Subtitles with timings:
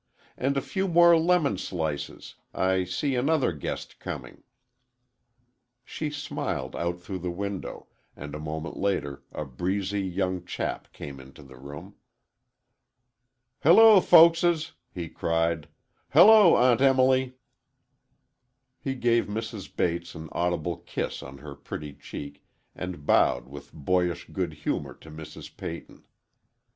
[0.35, 4.41] "And a few more lemon slices,—I see another guest coming."
[5.85, 7.85] She smiled out through the window,
[8.15, 11.97] and a moment later a breezy young chap came into the room.
[13.61, 15.67] "Hello, folkses," he cried;
[16.11, 17.35] "Hello, Aunt Emily."
[18.79, 19.69] He gave Mrs.
[19.75, 22.43] Bates an audible kiss on her pretty cheek
[22.73, 25.55] and bowed with boyish good humor to Mrs.
[25.55, 26.05] Peyton.